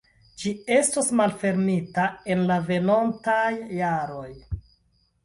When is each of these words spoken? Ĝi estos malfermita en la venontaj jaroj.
Ĝi 0.43 0.51
estos 0.77 1.11
malfermita 1.19 2.05
en 2.37 2.41
la 2.53 2.57
venontaj 2.71 3.47
jaroj. 3.81 4.27